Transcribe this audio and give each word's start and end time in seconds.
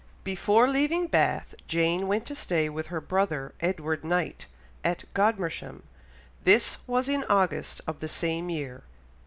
Before 0.23 0.67
leaving 0.67 1.05
Bath 1.05 1.53
Jane 1.67 2.07
went 2.07 2.25
to 2.25 2.33
stay 2.33 2.69
with 2.69 2.87
her 2.87 2.99
brother, 2.99 3.53
Edward 3.59 4.03
Knight, 4.03 4.47
at 4.83 5.03
Godmersham; 5.13 5.83
this 6.43 6.79
was 6.87 7.07
in 7.07 7.23
August 7.25 7.81
of 7.85 7.99
the 7.99 8.07
same 8.09 8.49
year, 8.49 8.69
1805. 8.73 8.99